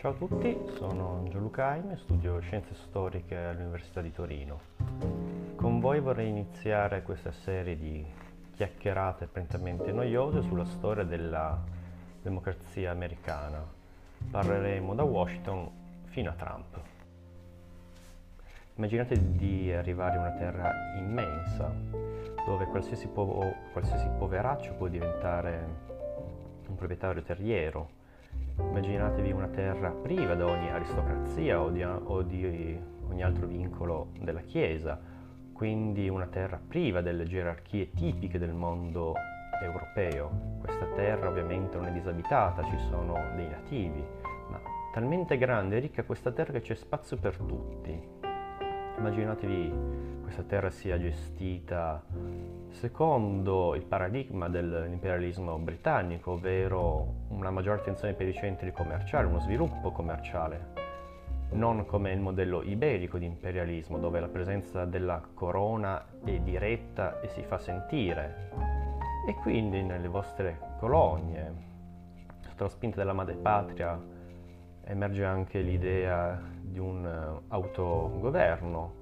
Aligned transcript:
Ciao 0.00 0.12
a 0.12 0.14
tutti, 0.14 0.56
sono 0.78 1.26
Gianluca 1.28 1.66
Aime, 1.66 1.98
studio 1.98 2.40
Scienze 2.40 2.72
Storiche 2.72 3.36
all'Università 3.36 4.00
di 4.00 4.10
Torino. 4.10 4.58
Con 5.56 5.78
voi 5.78 6.00
vorrei 6.00 6.30
iniziare 6.30 7.02
questa 7.02 7.30
serie 7.32 7.76
di 7.76 8.02
chiacchierate 8.54 9.26
prettamente 9.26 9.92
noiose 9.92 10.40
sulla 10.40 10.64
storia 10.64 11.04
della 11.04 11.62
democrazia 12.22 12.92
americana. 12.92 13.62
Parleremo 14.30 14.94
da 14.94 15.02
Washington 15.02 15.70
fino 16.06 16.30
a 16.30 16.32
Trump. 16.32 16.80
Immaginate 18.76 19.36
di 19.36 19.70
arrivare 19.70 20.14
in 20.14 20.20
una 20.22 20.32
terra 20.32 20.72
immensa, 20.96 21.70
dove 22.46 22.64
qualsiasi, 22.64 23.06
po- 23.06 23.52
qualsiasi 23.72 24.08
poveraccio 24.18 24.72
può 24.78 24.88
diventare 24.88 25.68
un 26.68 26.74
proprietario 26.74 27.20
terriero. 27.20 27.98
Immaginatevi 28.68 29.32
una 29.32 29.48
terra 29.48 29.90
priva 29.90 30.34
da 30.34 30.46
ogni 30.46 30.70
aristocrazia 30.70 31.60
o 31.60 31.70
di, 31.70 31.82
o 31.82 32.22
di 32.22 32.78
ogni 33.08 33.22
altro 33.22 33.46
vincolo 33.46 34.12
della 34.20 34.40
Chiesa, 34.40 35.00
quindi 35.52 36.08
una 36.08 36.26
terra 36.26 36.60
priva 36.66 37.00
delle 37.00 37.24
gerarchie 37.24 37.90
tipiche 37.90 38.38
del 38.38 38.52
mondo 38.52 39.14
europeo. 39.62 40.58
Questa 40.60 40.86
terra 40.94 41.28
ovviamente 41.28 41.76
non 41.76 41.86
è 41.86 41.92
disabitata, 41.92 42.62
ci 42.64 42.78
sono 42.88 43.14
dei 43.34 43.48
nativi, 43.48 44.02
ma 44.48 44.60
talmente 44.92 45.36
grande 45.36 45.76
e 45.76 45.80
ricca 45.80 46.04
questa 46.04 46.32
terra 46.32 46.52
che 46.52 46.60
c'è 46.60 46.74
spazio 46.74 47.16
per 47.16 47.36
tutti. 47.36 48.19
Immaginatevi 49.00 49.72
questa 50.20 50.42
terra 50.42 50.68
sia 50.68 50.98
gestita 50.98 52.04
secondo 52.68 53.74
il 53.74 53.82
paradigma 53.82 54.50
dell'imperialismo 54.50 55.56
britannico, 55.56 56.32
ovvero 56.32 57.14
una 57.28 57.50
maggiore 57.50 57.80
attenzione 57.80 58.12
per 58.12 58.28
i 58.28 58.34
centri 58.34 58.70
commerciali, 58.72 59.26
uno 59.26 59.40
sviluppo 59.40 59.90
commerciale, 59.90 60.74
non 61.52 61.86
come 61.86 62.12
il 62.12 62.20
modello 62.20 62.60
iberico 62.60 63.16
di 63.16 63.24
imperialismo, 63.24 63.96
dove 63.96 64.20
la 64.20 64.28
presenza 64.28 64.84
della 64.84 65.22
corona 65.32 66.04
è 66.22 66.38
diretta 66.38 67.20
e 67.20 67.28
si 67.28 67.42
fa 67.42 67.56
sentire. 67.56 68.50
E 69.26 69.32
quindi 69.36 69.82
nelle 69.82 70.08
vostre 70.08 70.58
colonie, 70.78 71.54
sotto 72.40 72.64
la 72.64 72.68
spinta 72.68 72.98
della 72.98 73.14
madrepatria, 73.14 73.98
emerge 74.84 75.24
anche 75.24 75.60
l'idea 75.60 76.40
di 76.60 76.78
un 76.78 77.04
uh, 77.04 77.52
autogoverno. 77.52 78.98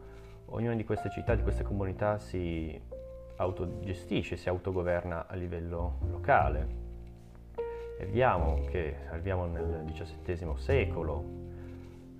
Ognuna 0.46 0.74
di 0.74 0.84
queste 0.84 1.10
città, 1.10 1.34
di 1.34 1.42
queste 1.42 1.62
comunità 1.62 2.18
si 2.18 2.80
autogestisce, 3.36 4.36
si 4.36 4.48
autogoverna 4.48 5.26
a 5.26 5.34
livello 5.34 5.98
locale. 6.10 6.86
E 7.98 8.04
vediamo 8.04 8.64
che 8.70 8.96
arriviamo 9.10 9.46
nel 9.46 9.84
XVII 9.86 10.52
secolo, 10.56 11.24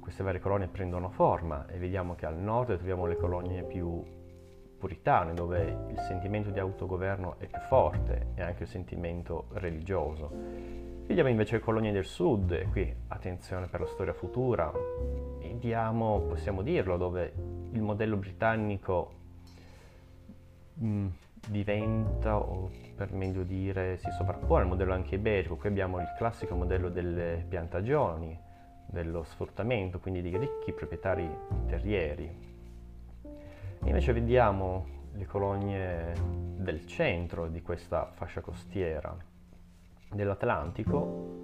queste 0.01 0.23
varie 0.23 0.41
colonie 0.41 0.69
prendono 0.69 1.11
forma 1.11 1.67
e 1.67 1.79
vediamo 1.79 2.15
che 2.15 2.27
al 2.27 2.37
nord 2.37 2.77
troviamo 2.77 3.07
le 3.07 3.17
colonie 3.17 3.63
più 3.63 4.03
puritane, 4.79 5.35
dove 5.35 5.87
il 5.91 5.99
sentimento 6.07 6.51
di 6.51 6.59
autogoverno 6.59 7.39
è 7.39 7.47
più 7.47 7.61
forte 7.69 8.29
e 8.35 8.43
anche 8.43 8.63
il 8.63 8.69
sentimento 8.69 9.49
religioso. 9.53 10.88
Vediamo 11.09 11.31
invece 11.31 11.57
le 11.57 11.63
colonie 11.63 11.91
del 11.91 12.05
sud, 12.05 12.53
e 12.53 12.69
qui 12.71 12.95
attenzione 13.07 13.67
per 13.67 13.81
la 13.81 13.87
storia 13.87 14.13
futura, 14.13 14.71
vediamo, 15.39 16.21
possiamo 16.21 16.61
dirlo, 16.61 16.99
dove 16.99 17.33
il 17.73 17.81
modello 17.81 18.19
britannico 18.19 19.13
mh, 20.75 20.87
mm, 20.87 21.07
diventa, 21.49 22.37
o 22.37 22.71
per 22.95 23.11
meglio 23.15 23.43
dire, 23.43 23.97
si 23.97 24.11
sovrappone 24.11 24.65
al 24.65 24.69
modello 24.69 24.93
anche 24.93 25.15
iberico. 25.15 25.57
Qui 25.57 25.71
abbiamo 25.71 25.99
il 25.99 26.13
classico 26.19 26.55
modello 26.55 26.91
delle 26.91 27.43
piantagioni, 27.49 28.39
dello 28.85 29.23
sfruttamento, 29.23 30.01
quindi 30.01 30.21
di 30.21 30.37
ricchi 30.37 30.75
proprietari 30.75 31.27
terrieri. 31.69 32.27
E 33.25 33.87
invece 33.87 34.13
vediamo 34.13 34.87
le 35.15 35.25
colonie 35.25 36.13
del 36.59 36.87
centro 36.87 37.49
di 37.49 37.63
questa 37.63 38.11
fascia 38.13 38.43
costiera 38.43 39.37
dell'Atlantico 40.13 41.37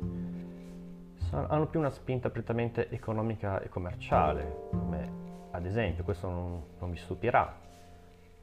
hanno 1.31 1.67
più 1.67 1.81
una 1.81 1.91
spinta 1.91 2.31
prettamente 2.31 2.89
economica 2.91 3.61
e 3.61 3.69
commerciale, 3.69 4.69
come 4.71 5.23
ad 5.51 5.67
esempio, 5.67 6.05
questo 6.05 6.29
non, 6.29 6.63
non 6.79 6.91
vi 6.91 6.97
stupirà, 6.97 7.57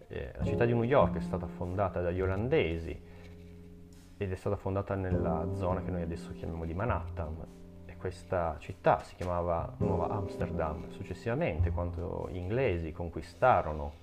eh, 0.07 0.33
la 0.37 0.43
città 0.43 0.65
di 0.65 0.73
New 0.73 0.83
York 0.83 1.17
è 1.17 1.21
stata 1.21 1.47
fondata 1.47 2.01
dagli 2.01 2.21
olandesi 2.21 3.09
ed 4.17 4.31
è 4.31 4.35
stata 4.35 4.55
fondata 4.57 4.93
nella 4.95 5.47
zona 5.53 5.81
che 5.81 5.89
noi 5.89 6.01
adesso 6.01 6.31
chiamiamo 6.33 6.65
di 6.65 6.73
Manhattan 6.73 7.35
e 7.85 7.95
questa 7.95 8.57
città 8.59 8.99
si 9.03 9.15
chiamava 9.15 9.73
Nuova 9.77 10.09
Amsterdam. 10.09 10.89
Successivamente, 10.89 11.71
quando 11.71 12.27
gli 12.29 12.37
inglesi 12.37 12.91
conquistarono 12.91 13.93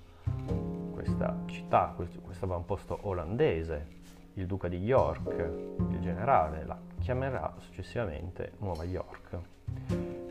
questa 0.92 1.36
città, 1.46 1.92
questo, 1.94 2.20
questo 2.20 2.46
avamposto 2.46 2.98
olandese, 3.02 3.97
il 4.38 4.46
duca 4.46 4.68
di 4.68 4.78
York, 4.78 5.50
il 5.90 6.00
generale, 6.00 6.64
la 6.64 6.78
chiamerà 7.00 7.54
successivamente 7.58 8.52
Nuova 8.58 8.84
York. 8.84 9.38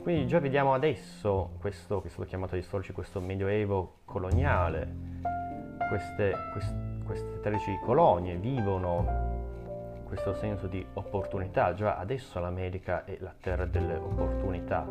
Quindi 0.02 0.28
già 0.28 0.40
vediamo 0.40 0.74
adesso 0.74 1.52
questo 1.60 2.00
che 2.00 2.08
è 2.08 2.10
stato 2.10 2.26
chiamato 2.26 2.56
dagli 2.56 2.64
storici 2.64 2.94
questo 2.94 3.20
medioevo 3.20 4.00
coloniale, 4.06 4.96
queste, 5.90 6.34
quest, 6.54 6.76
queste 7.04 7.40
13 7.42 7.80
colonie 7.84 8.38
vivono 8.38 9.26
questo 10.06 10.34
senso 10.36 10.68
di 10.68 10.86
opportunità, 10.94 11.74
già 11.74 11.98
adesso 11.98 12.40
l'America 12.40 13.04
è 13.04 13.18
la 13.20 13.34
terra 13.38 13.66
delle 13.66 13.96
opportunità. 13.96 14.88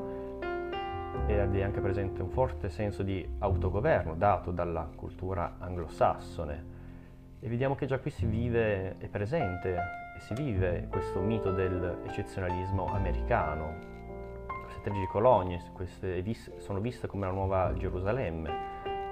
Ed 1.27 1.56
è 1.56 1.62
anche 1.62 1.81
presente 1.81 2.21
un 2.21 2.28
forte 2.28 2.69
senso 2.69 3.03
di 3.03 3.27
autogoverno 3.38 4.15
dato 4.15 4.50
dalla 4.50 4.87
cultura 4.94 5.56
anglosassone 5.59 6.75
e 7.41 7.48
vediamo 7.48 7.74
che 7.74 7.86
già 7.86 7.98
qui 7.98 8.10
si 8.10 8.26
vive, 8.26 8.97
è 8.98 9.08
presente 9.08 9.74
e 10.16 10.20
si 10.20 10.34
vive 10.34 10.86
questo 10.91 11.20
mito 11.20 11.52
dell'eccezionalismo 11.52 12.86
americano. 12.86 13.94
Queste 14.64 14.80
13 14.82 15.06
colonie 15.06 15.62
queste 15.72 16.22
sono 16.56 16.80
viste 16.80 17.06
come 17.06 17.26
la 17.26 17.32
nuova 17.32 17.72
Gerusalemme, 17.74 18.50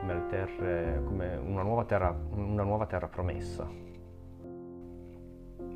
come, 0.01 0.27
terre, 0.29 1.03
come 1.05 1.37
una, 1.37 1.63
nuova 1.63 1.85
terra, 1.85 2.17
una 2.31 2.63
nuova 2.63 2.87
terra 2.87 3.09
promessa. 3.09 3.69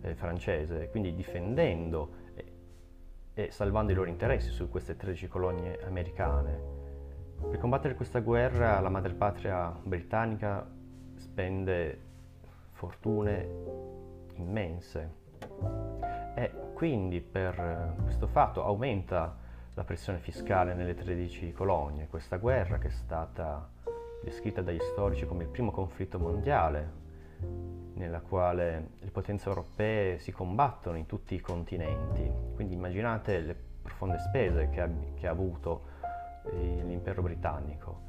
eh, 0.00 0.14
francese, 0.14 0.88
quindi 0.90 1.14
difendendo 1.14 2.22
e, 2.34 2.52
e 3.34 3.50
salvando 3.50 3.92
i 3.92 3.94
loro 3.94 4.08
interessi 4.08 4.50
su 4.50 4.68
queste 4.68 4.96
13 4.96 5.28
colonie 5.28 5.80
americane. 5.84 6.82
Per 7.50 7.58
combattere 7.58 7.94
questa 7.94 8.20
guerra 8.20 8.80
la 8.80 8.88
madrepatria 8.88 9.76
britannica 9.82 10.66
spende 11.16 12.00
fortune 12.72 13.48
immense 14.34 15.22
e 16.34 16.50
quindi 16.74 17.20
per 17.20 17.94
questo 18.02 18.26
fatto 18.26 18.64
aumenta 18.64 19.36
la 19.74 19.84
pressione 19.84 20.18
fiscale 20.18 20.74
nelle 20.74 20.94
13 20.94 21.52
colonie. 21.52 22.06
Questa 22.08 22.36
guerra 22.36 22.78
che 22.78 22.88
è 22.88 22.90
stata 22.90 23.68
descritta 24.22 24.62
dagli 24.62 24.80
storici 24.92 25.26
come 25.26 25.44
il 25.44 25.48
primo 25.48 25.70
conflitto 25.70 26.18
mondiale, 26.18 27.02
nella 27.94 28.20
quale 28.20 28.90
le 28.98 29.10
potenze 29.10 29.48
europee 29.48 30.18
si 30.18 30.32
combattono 30.32 30.96
in 30.96 31.06
tutti 31.06 31.34
i 31.34 31.40
continenti. 31.40 32.28
Quindi 32.54 32.74
immaginate 32.74 33.40
le 33.40 33.56
profonde 33.82 34.18
spese 34.18 34.70
che 34.70 34.80
ha, 34.80 34.88
che 35.14 35.26
ha 35.26 35.30
avuto 35.30 35.92
eh, 36.52 36.82
l'impero 36.84 37.22
britannico. 37.22 38.02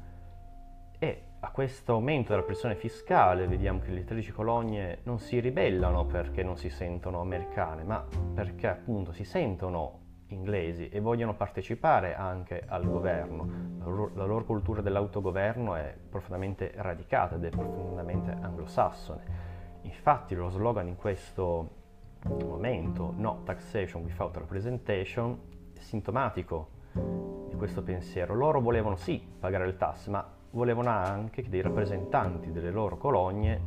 E 0.98 1.22
a 1.46 1.50
questo 1.52 1.92
aumento 1.92 2.32
della 2.32 2.42
pressione 2.42 2.74
fiscale 2.74 3.46
vediamo 3.46 3.78
che 3.78 3.92
le 3.92 4.02
13 4.02 4.32
colonie 4.32 4.98
non 5.04 5.20
si 5.20 5.38
ribellano 5.38 6.04
perché 6.04 6.42
non 6.42 6.56
si 6.56 6.68
sentono 6.68 7.20
americane, 7.20 7.84
ma 7.84 8.04
perché 8.34 8.66
appunto 8.66 9.12
si 9.12 9.22
sentono 9.22 10.00
inglesi 10.28 10.88
e 10.88 10.98
vogliono 10.98 11.36
partecipare 11.36 12.16
anche 12.16 12.64
al 12.66 12.84
governo. 12.84 13.48
La 13.78 13.84
loro, 13.84 14.10
la 14.14 14.24
loro 14.24 14.44
cultura 14.44 14.80
dell'autogoverno 14.80 15.76
è 15.76 15.96
profondamente 16.08 16.72
radicata 16.74 17.36
ed 17.36 17.44
è 17.44 17.50
profondamente 17.50 18.32
anglosassone. 18.32 19.24
Infatti 19.82 20.34
lo 20.34 20.48
slogan 20.48 20.88
in 20.88 20.96
questo 20.96 21.70
momento, 22.24 23.12
no 23.14 23.42
taxation 23.44 24.02
without 24.02 24.36
representation, 24.36 25.38
è 25.72 25.78
sintomatico 25.78 26.70
di 27.48 27.54
questo 27.54 27.84
pensiero. 27.84 28.34
Loro 28.34 28.60
volevano 28.60 28.96
sì 28.96 29.24
pagare 29.38 29.64
le 29.64 29.76
tasse, 29.76 30.10
ma 30.10 30.35
volevano 30.56 30.88
anche 30.88 31.42
che 31.42 31.50
dei 31.50 31.60
rappresentanti 31.60 32.50
delle 32.50 32.70
loro 32.70 32.96
colonie 32.96 33.60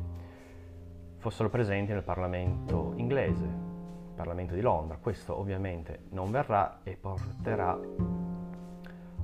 fossero 1.17 1.47
presenti 1.49 1.91
nel 1.91 2.01
Parlamento 2.01 2.93
inglese, 2.95 3.43
il 3.43 4.13
Parlamento 4.15 4.55
di 4.55 4.61
Londra. 4.61 4.97
Questo 4.97 5.37
ovviamente 5.37 6.05
non 6.09 6.31
verrà 6.31 6.79
e 6.83 6.97
porterà 6.99 7.77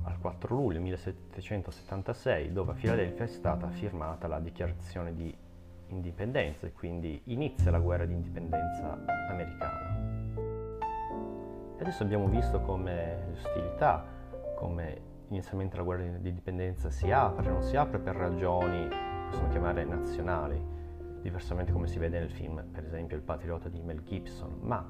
al 0.04 0.18
4 0.20 0.54
luglio 0.54 0.80
1776, 0.80 2.52
dove 2.52 2.70
a 2.70 2.74
Filadelfia 2.74 3.24
è 3.24 3.28
stata 3.28 3.68
firmata 3.68 4.28
la 4.28 4.38
dichiarazione 4.38 5.12
di 5.12 5.36
indipendenza 5.88 6.68
e 6.68 6.72
quindi 6.72 7.20
inizia 7.24 7.72
la 7.72 7.80
guerra 7.80 8.04
di 8.04 8.12
indipendenza 8.12 8.96
americana. 9.28 9.94
Adesso 11.80 12.04
abbiamo 12.04 12.28
visto 12.28 12.60
come 12.60 13.24
le 13.26 13.32
ostilità, 13.32 14.04
come 14.54 15.14
inizialmente 15.28 15.76
la 15.76 15.82
guerra 15.82 16.02
di 16.02 16.28
indipendenza 16.28 16.90
si 16.90 17.10
apre, 17.10 17.50
non 17.50 17.62
si 17.62 17.76
apre 17.76 17.98
per 17.98 18.16
ragioni, 18.16 18.88
possiamo 19.28 19.48
chiamare 19.48 19.84
nazionali, 19.84 20.60
diversamente 21.20 21.72
come 21.72 21.86
si 21.86 21.98
vede 21.98 22.18
nel 22.18 22.30
film, 22.30 22.64
per 22.70 22.84
esempio 22.84 23.16
Il 23.16 23.22
Patriota 23.22 23.68
di 23.68 23.80
Mel 23.80 24.02
Gibson, 24.02 24.58
ma 24.60 24.84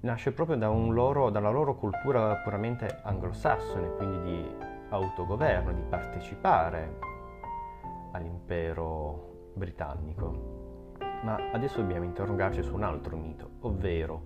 nasce 0.00 0.32
proprio 0.32 0.56
da 0.56 0.68
loro, 0.68 1.30
dalla 1.30 1.50
loro 1.50 1.76
cultura 1.76 2.36
puramente 2.36 3.00
anglosassone, 3.02 3.94
quindi 3.96 4.22
di 4.22 4.44
autogoverno, 4.88 5.72
di 5.72 5.82
partecipare 5.88 6.98
all'impero 8.12 9.52
britannico. 9.54 10.94
Ma 11.22 11.38
adesso 11.52 11.80
dobbiamo 11.80 12.04
interrogarci 12.04 12.62
su 12.62 12.74
un 12.74 12.82
altro 12.82 13.16
mito, 13.16 13.50
ovvero 13.60 14.22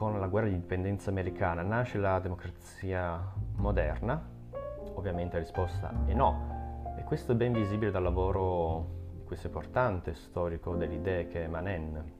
con 0.00 0.18
la 0.18 0.28
guerra 0.28 0.46
di 0.46 0.54
indipendenza 0.54 1.10
americana 1.10 1.60
nasce 1.60 1.98
la 1.98 2.18
democrazia 2.20 3.22
moderna? 3.56 4.18
Ovviamente 4.94 5.34
la 5.34 5.42
risposta 5.42 5.92
è 6.06 6.14
no, 6.14 6.94
e 6.96 7.04
questo 7.04 7.32
è 7.32 7.34
ben 7.34 7.52
visibile 7.52 7.90
dal 7.90 8.04
lavoro 8.04 8.86
di 9.12 9.24
questo 9.24 9.48
importante 9.48 10.14
storico 10.14 10.74
delle 10.74 10.94
idee 10.94 11.26
che 11.26 11.44
è 11.44 11.48
Manen, 11.48 12.12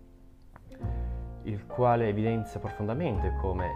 il 1.44 1.64
quale 1.64 2.08
evidenzia 2.08 2.60
profondamente 2.60 3.34
come 3.40 3.70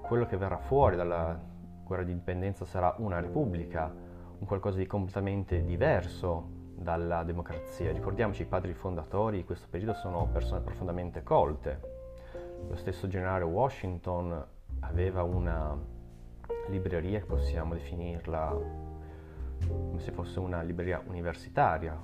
quello 0.00 0.24
che 0.24 0.38
verrà 0.38 0.56
fuori 0.56 0.96
dalla 0.96 1.38
guerra 1.84 2.04
di 2.04 2.12
indipendenza 2.12 2.64
sarà 2.64 2.94
una 2.96 3.20
repubblica, 3.20 3.94
un 4.38 4.46
qualcosa 4.46 4.78
di 4.78 4.86
completamente 4.86 5.62
diverso 5.62 6.48
dalla 6.76 7.24
democrazia. 7.24 7.92
Ricordiamoci, 7.92 8.40
i 8.40 8.46
padri 8.46 8.72
fondatori 8.72 9.36
di 9.36 9.44
questo 9.44 9.66
periodo 9.68 9.92
sono 9.92 10.26
persone 10.32 10.62
profondamente 10.62 11.22
colte, 11.22 11.91
lo 12.68 12.76
stesso 12.76 13.08
generale 13.08 13.44
Washington 13.44 14.44
aveva 14.80 15.22
una 15.22 15.76
libreria 16.68 17.18
che 17.18 17.26
possiamo 17.26 17.74
definirla 17.74 18.56
come 19.66 20.00
se 20.00 20.12
fosse 20.12 20.40
una 20.40 20.62
libreria 20.62 21.02
universitaria, 21.06 21.98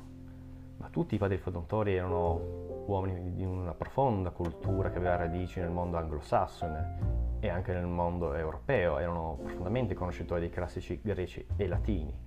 ma 0.76 0.88
tutti 0.90 1.16
i 1.16 1.19
padri 1.19 1.38
fondatori 1.38 1.94
erano 1.94 2.66
uomini 2.87 3.34
di 3.34 3.44
una 3.44 3.75
profonda 3.75 4.31
cultura 4.31 4.90
che 4.90 4.99
aveva 4.99 5.16
radici 5.16 5.60
nel 5.60 5.70
mondo 5.70 5.96
anglosassone 5.96 7.37
e 7.40 7.49
anche 7.49 7.72
nel 7.72 7.87
mondo 7.87 8.34
europeo, 8.34 8.99
erano 8.99 9.38
profondamente 9.43 9.94
conoscitori 9.94 10.40
dei 10.40 10.50
classici 10.50 11.00
greci 11.02 11.44
e 11.56 11.66
latini. 11.66 12.26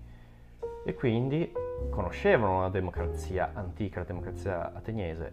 E 0.83 0.93
quindi 0.93 1.51
conoscevano 1.89 2.61
la 2.61 2.69
democrazia 2.69 3.51
antica, 3.53 3.99
la 3.99 4.05
democrazia 4.05 4.73
ateniese 4.73 5.31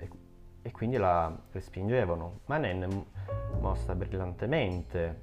e 0.69 0.71
quindi 0.71 0.99
la 0.99 1.35
respingevano. 1.51 2.41
Manen 2.45 3.07
mostra 3.59 3.95
brillantemente 3.95 5.23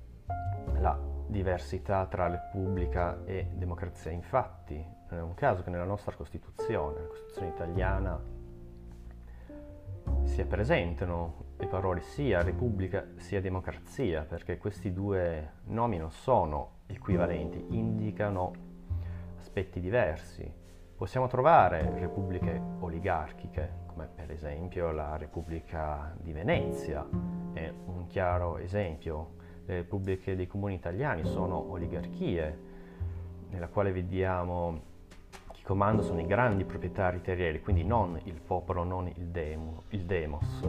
la 0.79 0.99
diversità 1.27 2.07
tra 2.07 2.27
repubblica 2.27 3.23
e 3.25 3.49
democrazia. 3.53 4.09
Infatti, 4.09 4.83
non 5.09 5.19
è 5.19 5.21
un 5.21 5.35
caso 5.35 5.61
che 5.61 5.69
nella 5.69 5.85
nostra 5.85 6.15
Costituzione, 6.15 7.01
la 7.01 7.07
Costituzione 7.07 7.47
italiana, 7.49 8.19
sia 10.23 10.45
presentano 10.45 11.43
le 11.57 11.67
parole 11.67 12.01
sia 12.01 12.41
repubblica 12.41 13.05
sia 13.17 13.39
democrazia, 13.39 14.23
perché 14.23 14.57
questi 14.57 14.91
due 14.91 15.51
nomi 15.65 15.97
non 15.97 16.09
sono 16.09 16.79
equivalenti, 16.87 17.63
indicano 17.69 18.51
aspetti 19.37 19.79
diversi. 19.79 20.51
Possiamo 20.95 21.27
trovare 21.27 21.99
repubbliche 21.99 22.59
oligarchiche, 22.79 23.83
come 23.95 24.09
per 24.13 24.29
esempio 24.29 24.91
la 24.91 25.15
Repubblica 25.15 26.13
di 26.19 26.33
Venezia, 26.33 27.07
è 27.53 27.71
un 27.85 28.07
chiaro 28.07 28.57
esempio. 28.57 29.43
Le 29.65 29.75
repubbliche 29.75 30.35
dei 30.35 30.47
comuni 30.47 30.73
italiani 30.73 31.23
sono 31.23 31.71
oligarchie, 31.71 32.59
nella 33.49 33.69
quale 33.69 33.93
vediamo 33.93 34.81
chi 35.53 35.63
comanda 35.63 36.01
sono 36.03 36.19
i 36.19 36.27
grandi 36.27 36.65
proprietari 36.65 37.21
terrieri, 37.21 37.61
quindi 37.61 37.85
non 37.85 38.19
il 38.25 38.41
popolo, 38.45 38.83
non 38.83 39.07
il, 39.07 39.27
demo, 39.27 39.83
il 39.89 40.01
demos. 40.01 40.61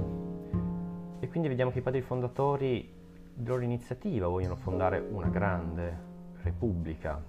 E 1.18 1.28
quindi 1.28 1.48
vediamo 1.48 1.72
che 1.72 1.80
i 1.80 1.82
padri 1.82 2.02
fondatori 2.02 2.94
di 3.34 3.44
loro 3.44 3.62
iniziativa 3.62 4.28
vogliono 4.28 4.54
fondare 4.54 5.00
una 5.00 5.28
grande 5.28 5.98
repubblica 6.42 7.20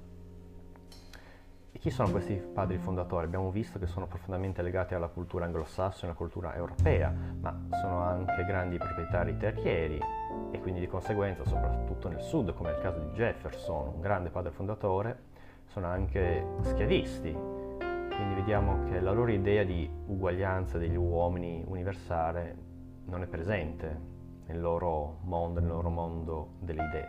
e 1.77 1.79
chi 1.79 1.91
sono 1.91 2.09
questi 2.09 2.33
padri 2.33 2.79
fondatori? 2.79 3.27
Abbiamo 3.27 3.51
visto 3.51 3.77
che 3.77 3.85
sono 3.85 4.07
profondamente 4.07 4.63
legati 4.63 4.95
alla 4.95 5.09
cultura 5.09 5.45
anglosassone, 5.45 6.07
alla 6.07 6.17
cultura 6.17 6.55
europea, 6.55 7.13
ma 7.39 7.67
sono 7.79 7.99
anche 7.99 8.43
grandi 8.45 8.77
proprietari 8.79 9.37
terrieri 9.37 10.01
e 10.49 10.59
quindi 10.59 10.79
di 10.79 10.87
conseguenza, 10.87 11.45
soprattutto 11.45 12.09
nel 12.09 12.21
sud, 12.21 12.51
come 12.55 12.71
nel 12.71 12.81
caso 12.81 12.97
di 12.97 13.09
Jefferson, 13.09 13.93
un 13.93 14.01
grande 14.01 14.31
padre 14.31 14.49
fondatore, 14.49 15.19
sono 15.67 15.85
anche 15.85 16.43
schiavisti. 16.61 17.31
Quindi 17.31 18.33
vediamo 18.33 18.85
che 18.85 18.99
la 18.99 19.11
loro 19.11 19.29
idea 19.29 19.63
di 19.63 19.87
uguaglianza 20.07 20.79
degli 20.79 20.95
uomini 20.95 21.63
universale 21.63 22.57
non 23.05 23.21
è 23.21 23.27
presente 23.27 24.01
nel 24.47 24.59
loro 24.59 25.19
mondo, 25.25 25.59
nel 25.59 25.69
loro 25.69 25.89
mondo 25.89 26.53
delle 26.59 26.83
idee. 26.83 27.07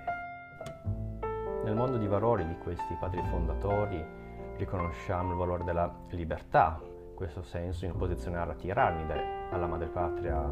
Nel 1.65 1.75
mondo 1.75 1.97
di 1.97 2.07
valori 2.07 2.47
di 2.47 2.59
questi 2.59 2.95
padri 3.01 3.23
fondatori 3.31 4.27
riconosciamo 4.59 5.31
il 5.31 5.37
valore 5.37 5.65
della 5.65 5.91
libertà, 6.11 6.81
in 6.83 7.15
questo 7.15 7.43
senso 7.43 7.85
in 7.85 7.93
opposizione 7.93 8.39
alla 8.39 8.55
tirannide, 8.55 9.49
alla 9.51 9.67
madrepatria 9.67 10.45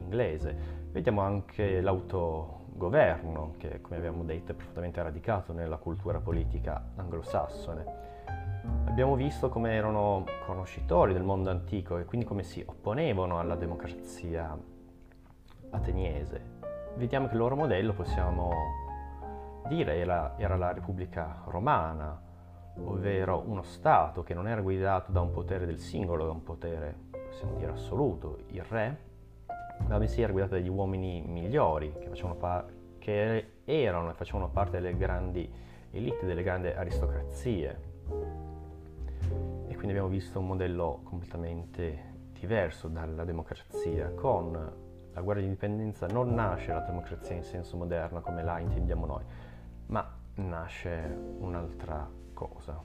inglese. 0.00 0.82
Vediamo 0.90 1.22
anche 1.22 1.80
l'autogoverno, 1.80 3.54
che 3.56 3.80
come 3.80 3.96
abbiamo 3.96 4.24
detto 4.24 4.52
è 4.52 4.54
profondamente 4.54 5.02
radicato 5.02 5.52
nella 5.52 5.76
cultura 5.76 6.18
politica 6.18 6.84
anglosassone. 6.96 8.02
Abbiamo 8.86 9.14
visto 9.14 9.48
come 9.48 9.72
erano 9.72 10.24
conoscitori 10.46 11.12
del 11.12 11.22
mondo 11.22 11.50
antico 11.50 11.98
e 11.98 12.04
quindi 12.04 12.26
come 12.26 12.42
si 12.42 12.62
opponevano 12.66 13.38
alla 13.38 13.54
democrazia 13.54 14.56
ateniese. 15.70 16.52
Vediamo 16.96 17.26
che 17.26 17.34
il 17.34 17.38
loro 17.38 17.56
modello, 17.56 17.92
possiamo 17.92 18.52
dire, 19.68 19.96
era, 19.96 20.34
era 20.38 20.56
la 20.56 20.72
Repubblica 20.72 21.42
Romana, 21.46 22.23
ovvero 22.82 23.42
uno 23.46 23.62
Stato 23.62 24.22
che 24.22 24.34
non 24.34 24.48
era 24.48 24.60
guidato 24.60 25.12
da 25.12 25.20
un 25.20 25.30
potere 25.30 25.66
del 25.66 25.78
singolo, 25.78 26.24
da 26.24 26.32
un 26.32 26.42
potere, 26.42 26.94
possiamo 27.10 27.56
dire, 27.56 27.72
assoluto, 27.72 28.38
il 28.48 28.62
re, 28.62 28.98
ma 29.86 29.98
bensì 29.98 30.22
era 30.22 30.32
guidato 30.32 30.54
dagli 30.54 30.68
uomini 30.68 31.22
migliori 31.22 31.92
che, 31.98 32.10
par- 32.38 32.66
che 32.98 33.50
erano 33.64 34.10
e 34.10 34.14
facevano 34.14 34.48
parte 34.48 34.80
delle 34.80 34.96
grandi 34.96 35.50
elite, 35.90 36.26
delle 36.26 36.42
grandi 36.42 36.68
aristocrazie. 36.68 37.92
E 39.66 39.74
quindi 39.74 39.90
abbiamo 39.90 40.08
visto 40.08 40.38
un 40.38 40.46
modello 40.46 41.00
completamente 41.04 42.12
diverso 42.32 42.88
dalla 42.88 43.24
democrazia. 43.24 44.10
Con 44.10 44.52
la 45.12 45.20
guerra 45.20 45.40
di 45.40 45.46
indipendenza 45.46 46.06
non 46.06 46.34
nasce 46.34 46.72
la 46.72 46.80
democrazia 46.80 47.36
in 47.36 47.44
senso 47.44 47.76
moderno 47.76 48.20
come 48.20 48.42
la 48.42 48.58
intendiamo 48.58 49.06
noi, 49.06 49.24
ma 49.86 50.06
nasce 50.36 51.16
un'altra 51.38 52.22
cosa. 52.48 52.82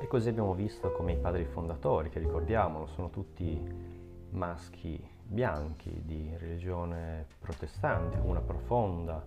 E 0.00 0.06
così 0.06 0.28
abbiamo 0.28 0.54
visto 0.54 0.92
come 0.92 1.12
i 1.12 1.16
padri 1.18 1.44
fondatori, 1.44 2.08
che 2.08 2.18
ricordiamolo, 2.18 2.86
sono 2.86 3.10
tutti 3.10 3.60
maschi 4.30 5.02
bianchi 5.22 6.02
di 6.04 6.34
religione 6.38 7.26
protestante, 7.38 8.18
con 8.18 8.30
una 8.30 8.40
profonda 8.40 9.24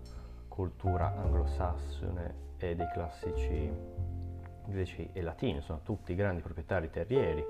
cultura 0.47 1.15
anglosassone 1.15 2.41
e 2.57 2.75
dei 2.75 2.87
classici 2.91 3.71
greci 4.65 5.09
e 5.13 5.21
latini, 5.21 5.61
sono 5.61 5.81
tutti 5.83 6.15
grandi 6.15 6.41
proprietari 6.41 6.89
terrieri, 6.89 7.43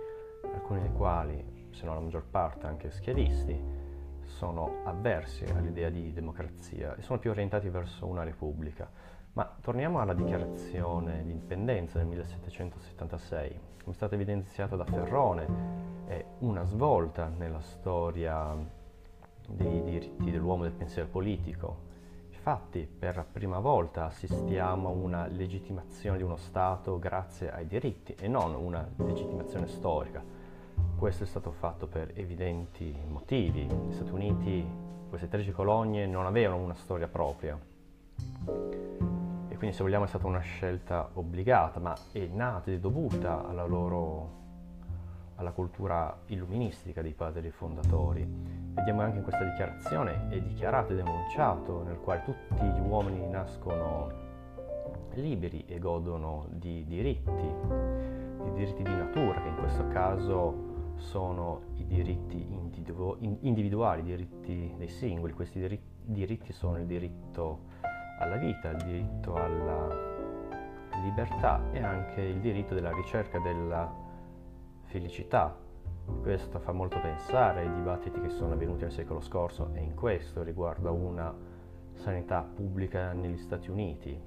alcuni 0.53 0.81
dei 0.81 0.91
quali, 0.91 1.69
se 1.71 1.85
non 1.85 1.95
la 1.95 2.01
maggior 2.01 2.25
parte, 2.25 2.65
anche 2.65 2.91
schiavisti, 2.91 3.81
sono 4.25 4.81
avversi 4.83 5.43
all'idea 5.45 5.89
di 5.89 6.11
democrazia 6.11 6.95
e 6.95 7.01
sono 7.01 7.19
più 7.19 7.29
orientati 7.29 7.69
verso 7.69 8.05
una 8.05 8.23
repubblica. 8.23 8.89
Ma 9.33 9.51
torniamo 9.61 9.99
alla 9.99 10.13
dichiarazione 10.13 11.23
di 11.23 11.31
indipendenza 11.31 11.97
del 11.97 12.05
1776. 12.05 13.59
Come 13.81 13.91
è 13.91 13.93
stato 13.93 14.13
evidenziato 14.13 14.75
da 14.75 14.85
Ferrone, 14.85 15.47
è 16.05 16.23
una 16.39 16.63
svolta 16.65 17.31
nella 17.35 17.61
storia 17.61 18.55
dei 19.47 19.83
diritti 19.83 20.29
dell'uomo 20.29 20.65
e 20.65 20.67
del 20.67 20.77
pensiero 20.77 21.07
politico. 21.07 21.91
Infatti, 22.29 22.87
per 22.87 23.15
la 23.15 23.23
prima 23.23 23.57
volta 23.57 24.05
assistiamo 24.05 24.89
a 24.89 24.91
una 24.91 25.25
legittimazione 25.25 26.17
di 26.17 26.23
uno 26.23 26.37
Stato 26.37 26.99
grazie 26.99 27.51
ai 27.51 27.65
diritti 27.65 28.13
e 28.13 28.27
non 28.27 28.53
una 28.53 28.87
legittimazione 28.97 29.65
storica. 29.65 30.23
Questo 30.95 31.23
è 31.23 31.27
stato 31.27 31.51
fatto 31.51 31.87
per 31.87 32.11
evidenti 32.13 32.95
motivi. 33.07 33.65
Gli 33.65 33.93
Stati 33.93 34.11
Uniti, 34.11 34.63
queste 35.09 35.27
13 35.27 35.51
colonie, 35.53 36.05
non 36.05 36.27
avevano 36.27 36.61
una 36.61 36.75
storia 36.75 37.07
propria. 37.07 39.11
E 39.53 39.57
quindi, 39.57 39.75
se 39.75 39.83
vogliamo, 39.83 40.05
è 40.05 40.07
stata 40.07 40.25
una 40.25 40.39
scelta 40.39 41.11
obbligata, 41.13 41.79
ma 41.79 41.93
è 42.11 42.25
nata 42.25 42.71
e 42.71 42.79
dovuta 42.79 43.47
alla 43.47 43.65
loro 43.65 44.41
alla 45.35 45.51
cultura 45.51 46.21
illuministica 46.27 47.03
dei 47.03 47.13
padri 47.13 47.51
fondatori. 47.51 48.27
Vediamo 48.73 49.01
anche 49.01 49.17
in 49.17 49.23
questa 49.23 49.43
dichiarazione, 49.43 50.29
è 50.29 50.41
dichiarato 50.41 50.93
e 50.93 50.95
denunciato, 50.95 51.83
nel 51.83 51.99
quale 51.99 52.23
tutti 52.23 52.65
gli 52.65 52.79
uomini 52.79 53.27
nascono 53.29 54.11
liberi 55.13 55.65
e 55.67 55.77
godono 55.77 56.47
di 56.49 56.83
diritti, 56.85 57.31
di 57.31 58.51
diritti 58.53 58.81
di 58.81 58.95
natura, 58.95 59.39
che 59.39 59.49
in 59.49 59.57
questo 59.57 59.87
caso 59.89 60.95
sono 60.95 61.61
i 61.75 61.85
diritti 61.85 62.41
individu- 62.41 63.17
individuali, 63.41 64.01
i 64.01 64.05
diritti 64.05 64.73
dei 64.77 64.89
singoli. 64.89 65.33
Questi 65.33 65.79
diritti 66.05 66.51
sono 66.53 66.77
il 66.77 66.87
diritto 66.87 67.91
alla 68.23 68.37
vita, 68.37 68.69
il 68.69 68.83
diritto 68.83 69.35
alla 69.35 69.87
libertà 71.03 71.61
e 71.71 71.83
anche 71.83 72.21
il 72.21 72.39
diritto 72.39 72.73
della 72.73 72.93
ricerca 72.93 73.39
della 73.39 73.91
felicità. 74.83 75.55
Questo 76.21 76.59
fa 76.59 76.71
molto 76.71 76.99
pensare 76.99 77.61
ai 77.61 77.73
dibattiti 77.73 78.19
che 78.19 78.29
sono 78.29 78.53
avvenuti 78.53 78.83
nel 78.83 78.91
secolo 78.91 79.21
scorso 79.21 79.69
e 79.73 79.81
in 79.81 79.95
questo 79.95 80.43
riguardo 80.43 80.89
a 80.89 80.91
una 80.91 81.33
sanità 81.93 82.41
pubblica 82.41 83.13
negli 83.13 83.37
Stati 83.37 83.69
Uniti. 83.69 84.19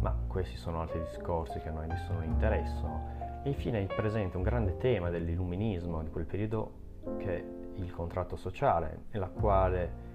Ma 0.00 0.16
questi 0.26 0.56
sono 0.56 0.80
altri 0.80 1.00
discorsi 1.00 1.58
che 1.60 1.68
a 1.68 1.72
noi 1.72 1.86
nessuno 1.86 2.22
interessano. 2.22 3.16
E 3.44 3.50
infine 3.50 3.80
il 3.80 3.92
presente, 3.94 4.36
un 4.36 4.42
grande 4.42 4.76
tema 4.76 5.10
dell'illuminismo 5.10 6.02
di 6.02 6.10
quel 6.10 6.24
periodo 6.24 6.72
che 7.18 7.36
è 7.36 7.44
il 7.74 7.92
contratto 7.92 8.36
sociale, 8.36 9.04
nella 9.10 9.28
quale 9.28 10.07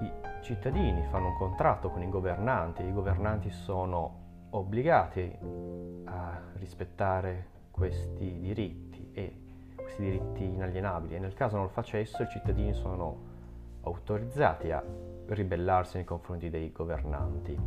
i 0.00 0.12
cittadini 0.42 1.04
fanno 1.10 1.28
un 1.28 1.36
contratto 1.36 1.90
con 1.90 2.02
i 2.02 2.08
governanti, 2.08 2.84
i 2.84 2.92
governanti 2.92 3.50
sono 3.50 4.18
obbligati 4.50 5.38
a 6.04 6.40
rispettare 6.54 7.46
questi 7.70 8.38
diritti 8.40 9.10
e 9.12 9.40
questi 9.76 10.02
diritti 10.02 10.44
inalienabili 10.44 11.16
e 11.16 11.18
nel 11.18 11.34
caso 11.34 11.56
non 11.56 11.66
lo 11.66 11.70
facessero 11.70 12.24
i 12.24 12.28
cittadini 12.28 12.72
sono 12.74 13.28
autorizzati 13.82 14.70
a 14.70 14.82
ribellarsi 15.26 15.96
nei 15.96 16.04
confronti 16.04 16.50
dei 16.50 16.72
governanti. 16.72 17.58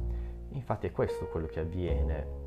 Infatti 0.50 0.88
è 0.88 0.92
questo 0.92 1.28
quello 1.28 1.48
che 1.48 1.62
avviene 1.62 2.42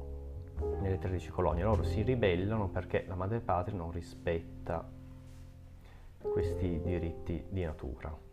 nelle 0.81 0.99
13 0.99 1.31
colonie, 1.31 1.65
loro 1.65 1.83
si 1.83 2.03
ribellano 2.03 2.69
perché 2.69 3.05
la 3.07 3.15
madrepatria 3.15 3.77
non 3.77 3.91
rispetta 3.91 4.89
questi 6.19 6.81
diritti 6.83 7.45
di 7.49 7.65
natura. 7.65 8.26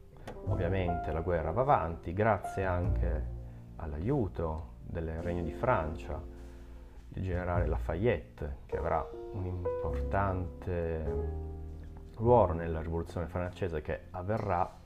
Ovviamente 0.47 1.11
la 1.11 1.21
guerra 1.21 1.51
va 1.51 1.61
avanti, 1.61 2.13
grazie 2.13 2.65
anche 2.65 3.31
all'aiuto 3.77 4.71
del 4.81 5.21
Regno 5.21 5.43
di 5.43 5.53
Francia, 5.53 6.21
il 7.15 7.23
generale 7.23 7.65
Lafayette, 7.65 8.57
che 8.65 8.77
avrà 8.77 9.05
un 9.33 9.45
importante 9.45 11.51
ruolo 12.15 12.53
nella 12.53 12.81
rivoluzione 12.81 13.27
francese 13.27 13.81
che 13.81 14.01
avverrà, 14.11 14.81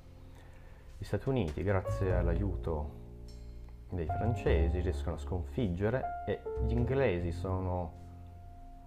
gli 0.98 1.04
Stati 1.04 1.30
Uniti, 1.30 1.64
grazie 1.64 2.16
all'aiuto 2.16 3.06
dei 3.90 4.06
francesi, 4.06 4.80
riescono 4.80 5.16
a 5.16 5.20
sconfiggere 5.20 6.04
e 6.26 6.42
gli 6.66 6.72
inglesi 6.72 7.32
sono 7.32 8.06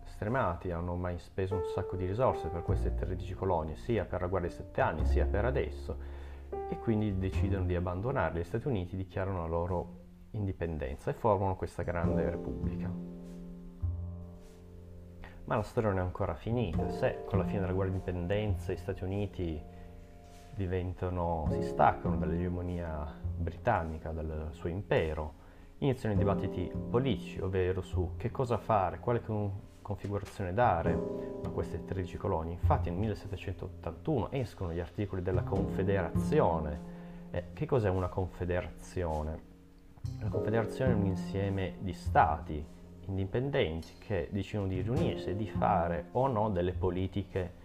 stremati, 0.05 0.71
hanno 0.71 0.97
mai 0.97 1.19
speso 1.19 1.55
un 1.55 1.63
sacco 1.75 1.97
di 1.97 2.05
risorse 2.05 2.49
per 2.49 2.63
queste 2.63 2.95
13 2.95 3.35
colonie, 3.35 3.77
sia 3.77 4.05
per 4.05 4.21
la 4.21 4.27
guerra 4.27 4.47
dei 4.47 4.55
sette 4.55 4.81
anni, 4.81 5.07
sia 5.07 5.25
per 5.25 5.45
adesso, 5.45 6.19
e 6.69 6.79
quindi 6.79 7.19
decidono 7.19 7.65
di 7.65 7.75
abbandonarle. 7.75 8.41
Gli 8.41 8.45
Stati 8.45 8.69
Uniti 8.69 8.97
dichiarano 8.97 9.43
la 9.43 9.49
loro 9.49 9.99
indipendenza 10.33 11.11
e 11.11 11.15
formano 11.15 11.57
questa 11.57 11.83
grande 11.83 12.31
repubblica. 12.31 12.89
Ma 15.45 15.57
la 15.57 15.63
storia 15.63 15.91
non 15.91 15.99
è 15.99 16.03
ancora 16.03 16.35
finita. 16.35 16.89
Se 16.91 17.25
con 17.27 17.39
la 17.39 17.45
fine 17.45 17.61
della 17.61 17.73
guerra 17.73 17.91
di 17.91 17.97
indipendenza 17.97 18.73
gli 18.73 18.77
Stati 18.77 19.03
Uniti 19.03 19.61
diventano, 20.55 21.49
si 21.51 21.63
staccano 21.63 22.17
dall'egemonia 22.17 23.13
britannica, 23.37 24.11
dal 24.13 24.49
suo 24.53 24.69
impero, 24.69 25.35
iniziano 25.79 26.15
i 26.15 26.19
dibattiti 26.19 26.71
politici, 26.91 27.41
ovvero 27.41 27.81
su 27.81 28.13
che 28.17 28.31
cosa 28.31 28.59
fare, 28.59 28.99
quale 29.01 29.23
configurazione 29.91 30.55
dare 30.55 30.93
a 30.93 31.49
queste 31.49 31.85
13 31.85 32.17
colonie. 32.17 32.53
Infatti 32.53 32.91
nel 32.91 32.99
1781 33.01 34.31
escono 34.31 34.73
gli 34.73 34.79
articoli 34.79 35.21
della 35.21 35.43
Confederazione. 35.43 36.99
Eh, 37.33 37.47
che 37.53 37.67
cos'è 37.67 37.89
una 37.89 38.09
confederazione? 38.09 39.49
La 40.21 40.29
confederazione 40.29 40.93
è 40.93 40.95
un 40.95 41.07
insieme 41.07 41.75
di 41.81 41.93
stati 41.93 42.65
indipendenti 43.07 43.95
che 43.99 44.29
decidono 44.31 44.69
di 44.69 44.81
riunirsi 44.81 45.31
e 45.31 45.37
di 45.37 45.49
fare 45.49 46.07
o 46.13 46.29
no 46.29 46.51
delle 46.51 46.73
politiche 46.73 47.60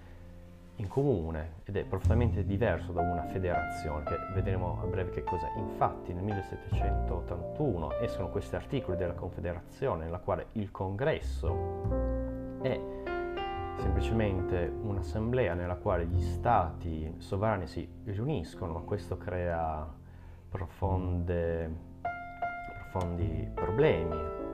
in 0.78 0.88
comune 0.88 1.62
ed 1.64 1.78
è 1.78 1.84
profondamente 1.86 2.46
diverso 2.46 2.92
da 2.92 3.02
una 3.02 3.24
federazione 3.28 4.04
che 4.04 4.16
vedremo 4.34 4.80
a 4.82 4.86
breve 4.86 5.12
che 5.12 5.24
cos'è. 5.24 5.52
Infatti 5.58 6.14
nel 6.14 6.24
1781 6.24 8.00
escono 8.00 8.30
questi 8.30 8.56
articoli 8.56 8.98
della 8.98 9.14
Confederazione 9.14 10.06
nella 10.06 10.20
quale 10.20 10.48
il 10.54 10.72
congresso 10.72 12.60
è 12.62 12.80
semplicemente 13.78 14.72
un'assemblea 14.82 15.54
nella 15.54 15.76
quale 15.76 16.06
gli 16.06 16.22
stati 16.22 17.14
sovrani 17.18 17.68
si 17.68 17.88
riuniscono, 18.06 18.74
ma 18.74 18.80
questo 18.80 19.18
crea 19.18 19.88
profonde, 20.50 21.74
profondi 22.90 23.50
problemi 23.54 24.45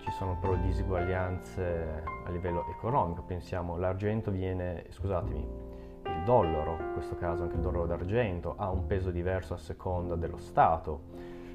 ci 0.00 0.10
sono 0.12 0.36
però 0.38 0.54
disuguaglianze 0.56 2.04
a 2.26 2.30
livello 2.30 2.66
economico, 2.70 3.22
pensiamo 3.22 3.76
l'argento 3.76 4.30
viene, 4.30 4.86
scusatemi, 4.90 5.66
il 6.04 6.22
dollaro, 6.24 6.78
in 6.80 6.92
questo 6.92 7.16
caso 7.16 7.42
anche 7.42 7.56
il 7.56 7.62
dollaro 7.62 7.86
d'argento, 7.86 8.54
ha 8.56 8.70
un 8.70 8.86
peso 8.86 9.10
diverso 9.10 9.54
a 9.54 9.58
seconda 9.58 10.16
dello 10.16 10.38
Stato, 10.38 11.02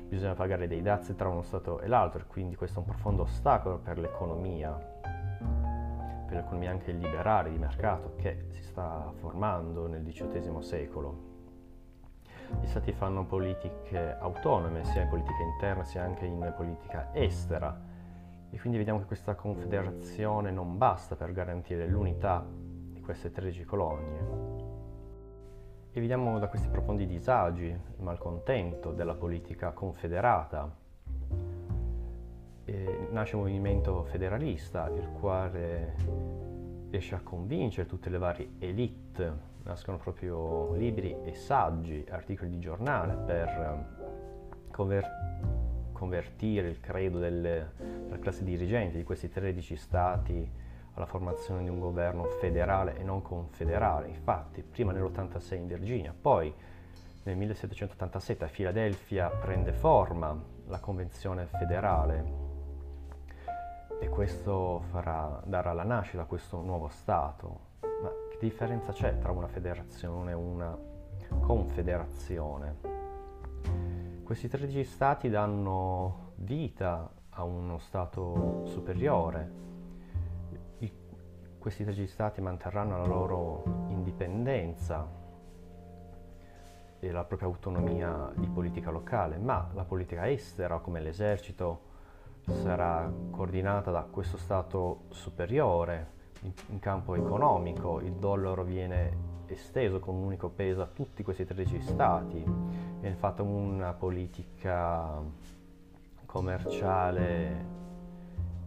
bisogna 0.08 0.34
pagare 0.34 0.68
dei 0.68 0.82
dazi 0.82 1.16
tra 1.16 1.30
uno 1.30 1.42
Stato 1.42 1.80
e 1.80 1.88
l'altro 1.88 2.22
e 2.22 2.26
quindi 2.28 2.56
questo 2.56 2.80
è 2.80 2.84
un 2.84 2.90
profondo 2.90 3.24
ostacolo 3.24 3.80
per 3.80 3.98
l'economia, 3.98 4.72
per 6.28 6.36
l'economia 6.36 6.72
anche 6.72 6.92
liberale 6.92 7.50
di 7.50 7.58
mercato 7.58 8.14
che 8.18 8.46
si 8.50 8.62
sta 8.64 9.12
formando 9.20 9.88
nel 9.88 10.04
XVIII 10.04 10.62
secolo. 10.62 11.32
Gli 12.60 12.68
stati 12.68 12.92
fanno 12.92 13.26
politiche 13.26 14.16
autonome 14.20 14.84
sia 14.84 15.02
in 15.02 15.10
politica 15.10 15.42
interna 15.42 15.84
sia 15.84 16.04
anche 16.04 16.26
in 16.26 16.54
politica 16.56 17.10
estera 17.14 17.92
e 18.54 18.60
quindi 18.60 18.78
vediamo 18.78 19.00
che 19.00 19.06
questa 19.06 19.34
confederazione 19.34 20.52
non 20.52 20.78
basta 20.78 21.16
per 21.16 21.32
garantire 21.32 21.88
l'unità 21.88 22.46
di 22.48 23.02
queste 23.02 23.32
13 23.32 23.66
colonie. 23.66 24.20
E 25.92 26.00
vediamo 26.00 26.38
da 26.38 26.48
questi 26.48 26.68
profondi 26.68 27.08
disagi, 27.08 27.66
il 27.66 28.04
malcontento 28.04 28.92
della 28.92 29.16
politica 29.16 29.72
confederata. 29.72 30.72
E 32.66 33.08
nasce 33.10 33.36
un 33.36 33.42
movimento 33.42 34.04
federalista, 34.04 34.88
il 34.90 35.10
quale 35.20 35.96
riesce 36.92 37.16
a 37.16 37.22
convincere 37.22 37.88
tutte 37.88 38.12
le 38.12 38.20
varie 38.20 38.52
elite, 38.60 39.34
nascono 39.64 39.98
proprio 39.98 40.76
libri 40.76 41.16
e 41.24 41.34
saggi, 41.34 42.06
articoli 42.08 42.52
di 42.52 42.60
giornale 42.60 43.16
per 43.16 44.68
convertire 44.70 45.63
convertire 46.04 46.68
il 46.68 46.82
credo 46.82 47.18
delle, 47.18 47.72
della 47.78 48.20
classe 48.20 48.44
dirigente 48.44 48.98
di 48.98 49.04
questi 49.06 49.30
13 49.30 49.76
stati 49.78 50.52
alla 50.96 51.06
formazione 51.06 51.64
di 51.64 51.70
un 51.70 51.80
governo 51.80 52.26
federale 52.26 52.98
e 52.98 53.04
non 53.04 53.22
confederale. 53.22 54.10
Infatti, 54.10 54.62
prima 54.64 54.92
nell'86 54.92 55.56
in 55.56 55.68
Virginia, 55.68 56.14
poi 56.20 56.54
nel 57.24 57.38
1787 57.38 58.44
a 58.44 58.48
Filadelfia 58.48 59.30
prende 59.30 59.72
forma 59.72 60.38
la 60.68 60.80
Convenzione 60.80 61.46
federale 61.46 62.42
e 64.02 64.10
questo 64.10 64.84
farà, 64.92 65.42
darà 65.46 65.72
la 65.72 65.84
nascita 65.84 66.24
a 66.24 66.26
questo 66.26 66.62
nuovo 66.62 66.90
Stato. 66.90 67.72
Ma 67.80 68.12
che 68.30 68.38
differenza 68.42 68.92
c'è 68.92 69.18
tra 69.20 69.32
una 69.32 69.48
federazione 69.48 70.32
e 70.32 70.36
una 70.36 70.78
confederazione? 71.40 72.93
Questi 74.34 74.50
13 74.50 74.84
stati 74.84 75.30
danno 75.30 76.32
vita 76.38 77.08
a 77.30 77.44
uno 77.44 77.78
stato 77.78 78.64
superiore. 78.66 79.52
I, 80.80 80.92
questi 81.60 81.84
13 81.84 82.08
stati 82.08 82.42
manterranno 82.42 82.98
la 82.98 83.06
loro 83.06 83.86
indipendenza 83.90 85.08
e 87.00 87.12
la 87.12 87.24
propria 87.26 87.48
autonomia 87.48 88.32
di 88.36 88.48
politica 88.48 88.90
locale, 88.90 89.38
ma 89.38 89.70
la 89.76 89.84
politica 89.84 90.28
estera, 90.28 90.80
come 90.80 91.00
l'esercito, 91.00 91.82
sarà 92.64 93.14
coordinata 93.30 93.92
da 93.92 94.02
questo 94.02 94.38
Stato 94.38 95.04
superiore 95.10 96.08
in, 96.42 96.52
in 96.70 96.80
campo 96.80 97.14
economico, 97.14 98.00
il 98.00 98.14
dollaro 98.14 98.64
viene 98.64 99.33
esteso 99.48 100.00
con 100.00 100.16
un 100.16 100.24
unico 100.24 100.50
peso 100.50 100.82
a 100.82 100.88
tutti 100.88 101.24
questi 101.24 101.46
13 101.46 101.82
stati, 101.82 102.44
viene 103.00 103.16
fatta 103.16 103.44
una 103.44 103.94
politica 103.94 105.22
commerciale 106.26 107.66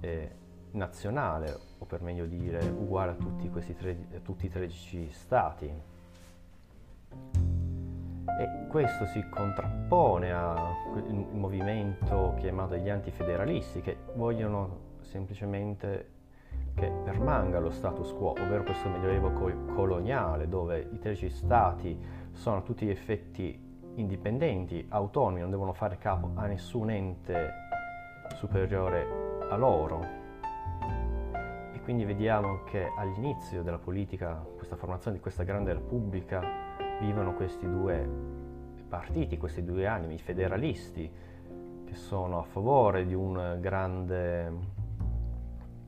e 0.01 0.31
nazionale, 0.73 1.59
o 1.79 1.85
per 1.85 2.03
meglio 2.03 2.27
dire 2.27 2.61
uguale 2.67 3.13
a 3.13 3.15
tutti, 3.15 3.49
questi 3.51 3.75
tre, 3.75 3.97
a 4.15 4.21
tutti 4.21 4.47
i 4.47 4.51
13 4.51 5.11
stati. 5.11 5.73
E 8.39 8.67
questo 8.69 9.07
si 9.07 9.27
contrappone 9.31 10.33
al 10.33 10.75
movimento 11.33 12.35
chiamato 12.39 12.77
gli 12.77 12.91
antifederalisti 12.91 13.81
che 13.81 13.97
vogliono 14.15 14.95
semplicemente 15.01 16.16
che 16.75 16.91
permanga 17.05 17.59
lo 17.59 17.71
status 17.71 18.13
quo, 18.13 18.31
ovvero 18.33 18.63
questo 18.63 18.89
medioevo 18.89 19.33
coloniale 19.75 20.47
dove 20.47 20.89
i 20.93 20.99
13 20.99 21.31
stati 21.31 21.99
sono 22.33 22.59
a 22.59 22.61
tutti 22.61 22.85
gli 22.85 22.91
effetti 22.91 23.59
indipendenti, 23.95 24.85
autonomi, 24.91 25.41
non 25.41 25.51
devono 25.51 25.73
fare 25.73 25.97
capo 25.97 26.33
a 26.35 26.47
nessun 26.47 26.91
ente 26.91 27.51
superiore 28.35 29.07
a 29.49 29.57
loro. 29.57 30.25
E 31.73 31.81
quindi 31.83 32.05
vediamo 32.05 32.63
che 32.65 32.89
all'inizio 32.97 33.63
della 33.63 33.79
politica, 33.79 34.45
questa 34.57 34.77
formazione 34.77 35.17
di 35.17 35.23
questa 35.23 35.45
grande 35.45 35.73
repubblica, 35.73 36.43
vivono 37.01 37.35
questi 37.35 37.67
due 37.67 38.07
partiti, 38.89 39.39
questi 39.39 39.65
due 39.65 39.87
animi, 39.87 40.15
i 40.15 40.19
federalisti, 40.19 41.11
che 41.87 41.95
sono 41.95 42.39
a 42.39 42.43
favore 42.43 43.07
di 43.07 43.15
un 43.15 43.59
grande 43.61 44.76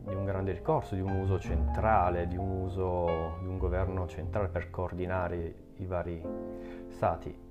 di 0.09 0.15
un 0.15 0.25
grande 0.25 0.53
ricorso, 0.53 0.95
di 0.95 1.01
un 1.01 1.21
uso 1.21 1.39
centrale, 1.39 2.27
di 2.27 2.37
un 2.37 2.51
uso 2.63 3.37
di 3.41 3.47
un 3.47 3.59
governo 3.59 4.07
centrale 4.07 4.49
per 4.49 4.71
coordinare 4.71 5.55
i 5.77 5.85
vari 5.85 6.23
stati. 6.89 7.47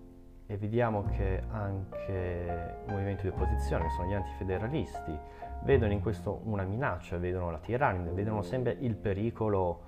E 0.50 0.58
vediamo 0.58 1.04
che 1.04 1.44
anche 1.52 2.78
i 2.86 2.90
movimenti 2.90 3.24
di 3.24 3.28
opposizione, 3.30 3.84
che 3.84 3.90
sono 3.92 4.10
gli 4.10 4.14
antifederalisti, 4.14 5.18
vedono 5.64 5.92
in 5.92 6.02
questo 6.02 6.42
una 6.46 6.64
minaccia, 6.64 7.18
vedono 7.18 7.52
la 7.52 7.60
tirannia, 7.60 8.12
vedono 8.12 8.42
sempre 8.42 8.76
il 8.80 8.96
pericolo 8.96 9.82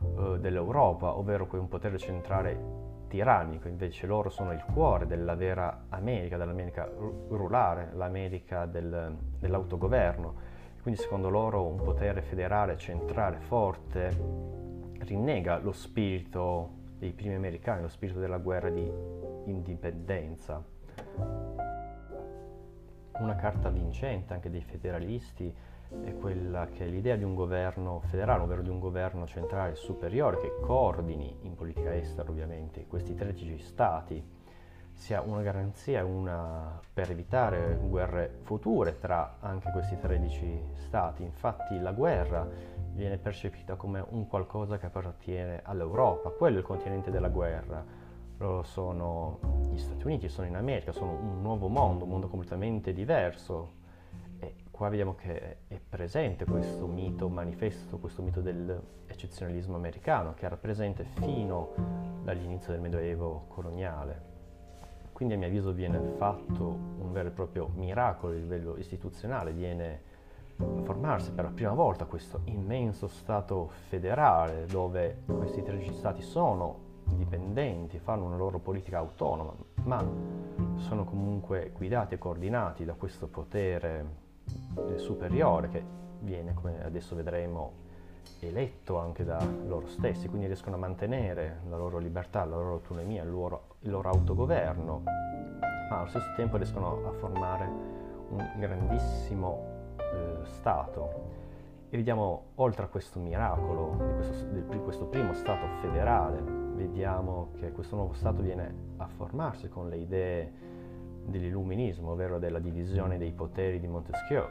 eh, 0.00 0.38
dell'Europa, 0.38 1.16
ovvero 1.16 1.48
un 1.50 1.68
potere 1.68 1.98
centrale 1.98 2.84
tirannico, 3.08 3.68
invece 3.68 4.06
loro 4.06 4.30
sono 4.30 4.52
il 4.52 4.64
cuore 4.72 5.06
della 5.06 5.34
vera 5.34 5.86
America, 5.90 6.36
dell'America 6.36 6.88
rurale, 7.28 7.90
l'America 7.94 8.66
del, 8.66 9.16
dell'autogoverno 9.38 10.54
quindi 10.86 11.02
secondo 11.02 11.30
loro 11.30 11.66
un 11.66 11.82
potere 11.82 12.22
federale 12.22 12.78
centrale 12.78 13.40
forte 13.40 14.16
rinnega 15.00 15.58
lo 15.58 15.72
spirito 15.72 16.74
dei 16.96 17.10
primi 17.10 17.34
americani, 17.34 17.82
lo 17.82 17.88
spirito 17.88 18.20
della 18.20 18.38
guerra 18.38 18.70
di 18.70 18.88
indipendenza. 19.46 20.64
Una 23.18 23.34
carta 23.34 23.68
vincente 23.68 24.32
anche 24.32 24.48
dei 24.48 24.62
federalisti 24.62 25.52
è 26.04 26.14
quella 26.14 26.68
che 26.68 26.84
l'idea 26.84 27.16
di 27.16 27.24
un 27.24 27.34
governo 27.34 27.98
federale, 27.98 28.44
ovvero 28.44 28.62
di 28.62 28.70
un 28.70 28.78
governo 28.78 29.26
centrale 29.26 29.74
superiore 29.74 30.38
che 30.38 30.54
coordini 30.60 31.36
in 31.40 31.56
politica 31.56 31.96
estera 31.96 32.30
ovviamente 32.30 32.86
questi 32.86 33.12
13 33.12 33.58
stati 33.58 34.24
sia 34.96 35.20
una 35.20 35.42
garanzia 35.42 36.04
una, 36.04 36.80
per 36.92 37.10
evitare 37.10 37.78
guerre 37.80 38.38
future 38.42 38.98
tra 38.98 39.36
anche 39.40 39.70
questi 39.70 39.98
13 40.00 40.62
stati. 40.74 41.22
Infatti 41.22 41.78
la 41.78 41.92
guerra 41.92 42.48
viene 42.92 43.18
percepita 43.18 43.76
come 43.76 44.04
un 44.08 44.26
qualcosa 44.26 44.78
che 44.78 44.86
appartiene 44.86 45.60
all'Europa, 45.62 46.30
quello 46.30 46.56
è 46.56 46.60
il 46.60 46.66
continente 46.66 47.10
della 47.10 47.28
guerra. 47.28 47.84
Loro 48.38 48.62
sono 48.64 49.38
gli 49.70 49.78
Stati 49.78 50.04
Uniti, 50.06 50.28
sono 50.28 50.46
in 50.46 50.56
America, 50.56 50.92
sono 50.92 51.12
un 51.12 51.40
nuovo 51.40 51.68
mondo, 51.68 52.04
un 52.04 52.10
mondo 52.10 52.28
completamente 52.28 52.92
diverso. 52.92 53.84
E 54.38 54.54
qua 54.70 54.88
vediamo 54.88 55.14
che 55.14 55.58
è 55.68 55.78
presente 55.78 56.44
questo 56.44 56.86
mito 56.86 57.28
manifesto, 57.28 57.98
questo 57.98 58.22
mito 58.22 58.40
dell'eccezionalismo 58.40 59.76
americano, 59.76 60.34
che 60.34 60.46
era 60.46 60.56
presente 60.56 61.04
fino 61.04 61.72
dall'inizio 62.22 62.72
del 62.72 62.80
Medioevo 62.80 63.44
coloniale. 63.48 64.35
Quindi 65.16 65.32
a 65.32 65.38
mio 65.38 65.46
avviso 65.46 65.72
viene 65.72 65.98
fatto 66.18 66.62
un 66.98 67.10
vero 67.10 67.28
e 67.28 67.30
proprio 67.30 67.70
miracolo 67.74 68.34
a 68.34 68.36
livello 68.36 68.76
istituzionale, 68.76 69.50
viene 69.50 70.02
formarsi 70.82 71.32
per 71.32 71.44
la 71.44 71.50
prima 71.52 71.72
volta 71.72 72.04
questo 72.04 72.42
immenso 72.44 73.08
Stato 73.08 73.70
federale 73.88 74.66
dove 74.66 75.22
questi 75.24 75.62
13 75.62 75.94
Stati 75.94 76.20
sono 76.20 77.00
indipendenti, 77.08 77.98
fanno 77.98 78.26
una 78.26 78.36
loro 78.36 78.58
politica 78.58 78.98
autonoma, 78.98 79.54
ma 79.84 80.06
sono 80.74 81.04
comunque 81.06 81.72
guidati 81.74 82.12
e 82.12 82.18
coordinati 82.18 82.84
da 82.84 82.92
questo 82.92 83.26
potere 83.26 84.04
superiore 84.96 85.70
che 85.70 85.82
viene, 86.20 86.52
come 86.52 86.84
adesso 86.84 87.14
vedremo, 87.14 87.72
eletto 88.40 88.98
anche 88.98 89.24
da 89.24 89.38
loro 89.66 89.86
stessi, 89.88 90.28
quindi 90.28 90.46
riescono 90.46 90.76
a 90.76 90.78
mantenere 90.78 91.60
la 91.68 91.76
loro 91.76 91.98
libertà, 91.98 92.44
la 92.44 92.56
loro 92.56 92.72
autonomia, 92.74 93.22
il 93.22 93.30
loro, 93.30 93.76
il 93.80 93.90
loro 93.90 94.08
autogoverno, 94.08 95.02
ma 95.90 95.98
allo 95.98 96.08
stesso 96.08 96.32
tempo 96.36 96.56
riescono 96.56 97.06
a 97.06 97.12
formare 97.12 97.64
un 98.30 98.50
grandissimo 98.58 99.94
eh, 99.96 100.44
Stato. 100.44 101.44
E 101.88 101.96
vediamo, 101.96 102.46
oltre 102.56 102.84
a 102.84 102.88
questo 102.88 103.20
miracolo 103.20 103.96
di 103.96 104.14
questo, 104.14 104.46
di 104.46 104.78
questo 104.78 105.04
primo 105.06 105.32
Stato 105.34 105.66
federale, 105.80 106.40
vediamo 106.40 107.50
che 107.58 107.70
questo 107.72 107.96
nuovo 107.96 108.12
Stato 108.12 108.42
viene 108.42 108.74
a 108.96 109.06
formarsi 109.06 109.68
con 109.68 109.88
le 109.88 109.96
idee 109.96 110.52
dell'illuminismo, 111.24 112.12
ovvero 112.12 112.38
della 112.38 112.58
divisione 112.58 113.18
dei 113.18 113.32
poteri 113.32 113.80
di 113.80 113.86
Montesquieu. 113.86 114.44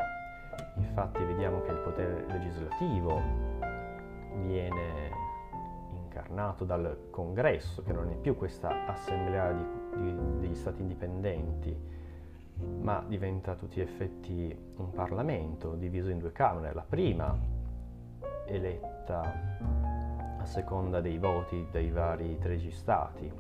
Infatti 0.78 1.24
vediamo 1.24 1.62
che 1.62 1.72
il 1.72 1.80
potere 1.80 2.26
legislativo 2.28 3.22
viene 4.36 5.12
incarnato 5.92 6.64
dal 6.66 7.08
congresso, 7.10 7.84
che 7.84 7.94
non 7.94 8.10
è 8.10 8.16
più 8.16 8.36
questa 8.36 8.86
assemblea 8.86 9.52
di, 9.52 9.66
di, 9.96 10.16
degli 10.40 10.56
stati 10.56 10.82
indipendenti, 10.82 11.78
ma 12.80 13.04
diventa 13.06 13.52
a 13.52 13.56
tutti 13.56 13.78
gli 13.78 13.84
effetti 13.84 14.58
un 14.78 14.92
Parlamento 14.92 15.76
diviso 15.76 16.10
in 16.10 16.20
due 16.20 16.32
Camere. 16.32 16.74
La 16.74 16.86
prima 16.88 17.38
eletta 18.46 19.22
a 20.40 20.46
seconda 20.46 21.02
dei 21.02 21.18
voti 21.18 21.68
dei 21.72 21.90
vari 21.90 22.38
13 22.38 22.72
stati 22.72 23.32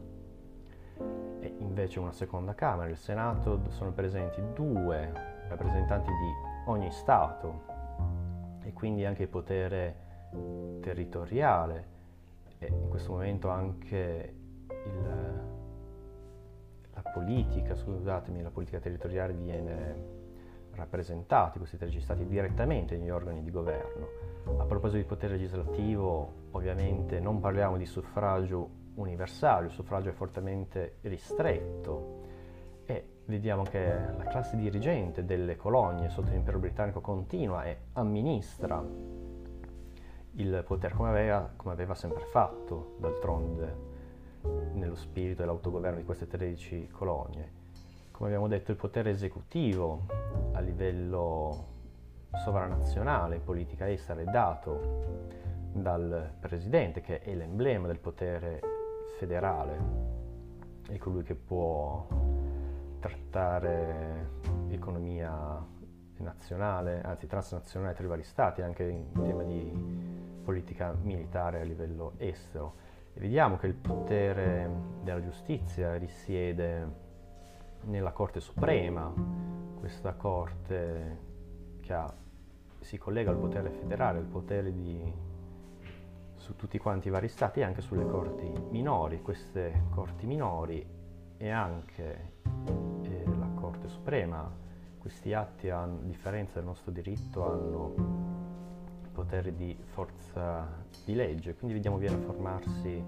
e 1.40 1.56
invece 1.60 2.00
una 2.00 2.12
seconda 2.12 2.56
Camera, 2.56 2.90
il 2.90 2.98
Senato, 2.98 3.60
sono 3.70 3.92
presenti 3.92 4.42
due 4.54 5.12
rappresentanti 5.48 6.10
di 6.10 6.32
ogni 6.66 6.92
Stato 6.92 7.74
e 8.64 8.74
quindi 8.74 9.06
anche 9.06 9.24
il 9.24 9.30
potere 9.30 10.05
territoriale 10.82 11.94
e 12.60 12.68
in 12.68 12.90
questo 12.90 13.12
momento 13.12 13.50
anche 13.50 14.34
il, 14.68 15.44
la 16.94 17.02
politica, 17.14 17.76
scusatemi, 17.76 18.42
la 18.42 18.50
politica 18.50 18.80
territoriale 18.80 19.34
viene 19.34 20.24
rappresentata, 20.72 21.58
questi 21.58 21.78
13 21.78 22.00
stati, 22.00 22.26
direttamente 22.26 22.98
negli 22.98 23.10
organi 23.10 23.42
di 23.42 23.52
governo. 23.52 24.08
A 24.58 24.66
proposito 24.66 24.98
di 24.98 25.08
potere 25.08 25.34
legislativo, 25.34 26.50
ovviamente 26.52 27.20
non 27.20 27.40
parliamo 27.40 27.78
di 27.78 27.86
suffragio 27.86 28.84
universale, 28.96 29.68
il 29.68 29.72
suffragio 29.72 30.10
è 30.10 30.14
fortemente 30.14 30.98
ristretto 31.02 32.24
e 32.86 33.04
vediamo 33.26 33.64
che 33.64 33.94
la 34.18 34.26
classe 34.26 34.56
dirigente 34.56 35.26
delle 35.26 35.56
colonie 35.56 36.10
sotto 36.10 36.30
l'impero 36.30 36.60
britannico 36.60 37.02
continua 37.02 37.64
e 37.64 37.78
amministra 37.94 38.84
il 40.38 40.64
potere 40.66 40.94
come 40.94 41.10
aveva, 41.10 41.50
come 41.56 41.74
aveva 41.74 41.96
sempre 41.96 42.26
fatto 42.26 42.96
d'altronde 43.00 43.94
nello 44.74 44.96
spirito 44.96 45.42
dell'autogoverno 45.42 45.98
di 45.98 46.06
queste 46.06 46.28
13 46.28 46.90
colonie. 46.90 47.64
Come 48.12 48.30
abbiamo 48.30 48.48
detto, 48.48 48.72
il 48.72 48.78
potere 48.78 49.10
esecutivo 49.10 50.06
a 50.54 50.60
livello 50.60 51.74
sovranazionale 52.44 53.36
in 53.36 53.44
politica 53.44 53.90
estera 53.90 54.22
è 54.22 54.26
dato 54.26 55.34
dal 55.72 56.34
presidente, 56.40 57.02
che 57.02 57.22
è 57.22 57.34
l'emblema 57.34 57.88
del 57.88 58.00
potere 58.00 58.62
federale, 59.18 59.78
è 60.88 60.98
colui 60.98 61.24
che 61.24 61.36
può 61.36 62.08
trattare 63.00 64.30
economia 64.70 65.66
nazionale, 66.18 67.02
anzi 67.02 67.28
transnazionale 67.28 67.94
tra 67.94 68.04
i 68.04 68.08
vari 68.08 68.24
stati, 68.24 68.62
anche 68.62 68.84
in 68.84 69.12
tema 69.12 69.44
di 69.44 70.15
politica 70.46 70.96
militare 71.02 71.60
a 71.60 71.64
livello 71.64 72.14
estero. 72.18 72.76
E 73.14 73.20
vediamo 73.20 73.58
che 73.58 73.68
il 73.68 73.74
potere 73.74 74.70
della 75.04 75.22
giustizia 75.22 75.98
risiede 75.98 77.04
nella 77.86 78.12
Corte 78.12 78.40
Suprema, 78.40 79.12
questa 79.80 80.14
Corte 80.14 81.20
che 81.82 81.94
ha, 81.94 82.14
si 82.80 82.98
collega 82.98 83.32
al 83.32 83.38
potere 83.38 83.72
federale, 83.72 84.20
al 84.20 84.26
potere 84.26 84.72
di, 84.72 85.14
su 86.36 86.56
tutti 86.56 86.78
quanti 86.78 87.08
i 87.08 87.12
vari 87.12 87.28
stati 87.28 87.60
e 87.60 87.64
anche 87.64 87.82
sulle 87.82 88.06
corti 88.06 88.52
minori. 88.70 89.22
Queste 89.22 89.86
corti 89.90 90.26
minori 90.26 90.86
e 91.38 91.50
anche 91.50 92.34
eh, 93.04 93.24
la 93.38 93.50
Corte 93.56 93.88
Suprema, 93.88 94.50
questi 95.00 95.34
atti, 95.34 95.70
a 95.70 95.88
differenza 96.02 96.56
del 96.56 96.66
nostro 96.66 96.92
diritto, 96.92 97.52
hanno 97.52 98.35
poteri 99.16 99.56
di 99.56 99.76
forza 99.94 100.68
di 101.06 101.16
legge, 101.16 101.56
quindi 101.56 101.74
vediamo 101.76 101.98
viene 101.98 102.18
a 102.18 102.20
formarsi 102.20 103.04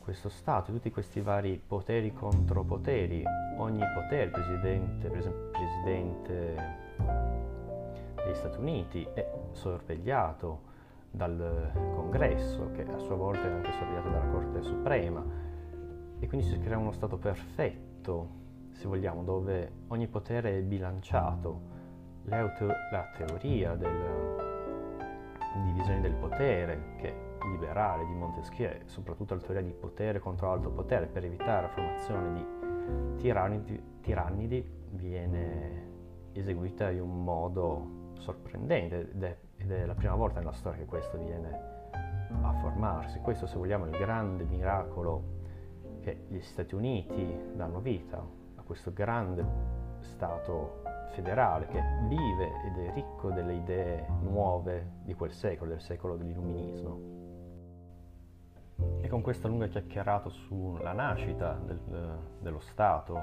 questo 0.00 0.28
Stato, 0.28 0.72
tutti 0.72 0.90
questi 0.90 1.20
vari 1.20 1.60
poteri 1.64 2.12
contro 2.12 2.64
poteri, 2.64 3.24
ogni 3.56 3.82
potere, 3.94 4.30
presidente, 4.30 5.08
per 5.08 5.18
esempio, 5.18 5.50
presidente 5.50 6.56
degli 8.14 8.34
Stati 8.34 8.58
Uniti 8.58 9.06
è 9.14 9.28
sorvegliato 9.52 10.60
dal 11.10 11.70
congresso, 11.94 12.70
che 12.72 12.84
a 12.84 12.98
sua 12.98 13.14
volta 13.14 13.48
è 13.48 13.52
anche 13.52 13.72
sorvegliato 13.72 14.08
dalla 14.08 14.28
Corte 14.30 14.62
Suprema, 14.62 15.24
e 16.18 16.26
quindi 16.28 16.46
si 16.46 16.58
crea 16.58 16.78
uno 16.78 16.92
Stato 16.92 17.16
perfetto, 17.16 18.44
se 18.72 18.86
vogliamo, 18.86 19.22
dove 19.22 19.72
ogni 19.88 20.06
potere 20.06 20.58
è 20.58 20.62
bilanciato. 20.62 21.74
La, 22.24 22.48
teoria 23.16 23.76
della 23.76 24.55
divisione 25.64 26.00
del 26.00 26.14
potere, 26.14 26.94
che 26.96 27.14
liberale 27.46 28.04
di 28.06 28.14
Montesquieu, 28.14 28.80
soprattutto 28.86 29.34
la 29.34 29.40
teoria 29.40 29.62
di 29.62 29.72
potere 29.72 30.18
contro 30.18 30.50
alto 30.50 30.70
potere, 30.70 31.06
per 31.06 31.24
evitare 31.24 31.62
la 31.62 31.68
formazione 31.68 32.32
di 32.32 33.16
tirannidi, 33.16 33.82
tirannidi 34.00 34.64
viene 34.90 35.94
eseguita 36.32 36.90
in 36.90 37.00
un 37.00 37.24
modo 37.24 38.12
sorprendente 38.18 39.10
ed 39.10 39.22
è, 39.22 39.36
ed 39.56 39.72
è 39.72 39.86
la 39.86 39.94
prima 39.94 40.14
volta 40.14 40.38
nella 40.38 40.52
storia 40.52 40.80
che 40.80 40.86
questo 40.86 41.18
viene 41.18 41.74
a 42.42 42.52
formarsi. 42.54 43.20
Questo, 43.20 43.46
se 43.46 43.56
vogliamo, 43.56 43.86
è 43.86 43.88
il 43.88 43.96
grande 43.96 44.44
miracolo 44.44 45.34
che 46.00 46.24
gli 46.28 46.40
Stati 46.40 46.74
Uniti 46.74 47.52
danno 47.54 47.80
vita 47.80 48.18
a 48.18 48.62
questo 48.62 48.92
grande 48.92 49.74
Stato 50.00 50.85
federale 51.12 51.66
che 51.66 51.80
vive 52.08 52.50
ed 52.66 52.78
è 52.78 52.92
ricco 52.94 53.30
delle 53.30 53.54
idee 53.54 54.06
nuove 54.22 54.92
di 55.02 55.14
quel 55.14 55.32
secolo, 55.32 55.70
del 55.70 55.80
secolo 55.80 56.16
dell'illuminismo. 56.16 57.14
E 59.00 59.08
con 59.08 59.22
questa 59.22 59.48
lunga 59.48 59.68
chiacchierata 59.68 60.28
sulla 60.28 60.92
nascita 60.92 61.52
del, 61.54 61.80
dello 62.40 62.58
Stato 62.58 63.18